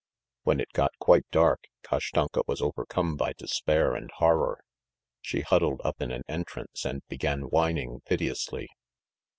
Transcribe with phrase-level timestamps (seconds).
[0.41, 4.63] When it got quite dark, Kashtanka was overcome by despair and horror.
[5.21, 8.67] She huddled up in an entrance and began whining piteously.